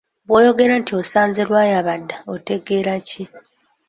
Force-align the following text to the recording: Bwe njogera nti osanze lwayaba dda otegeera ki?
Bwe 0.27 0.39
njogera 0.41 0.73
nti 0.81 0.91
osanze 1.01 1.41
lwayaba 1.49 1.93
dda 2.01 2.17
otegeera 2.33 2.93
ki? 3.07 3.23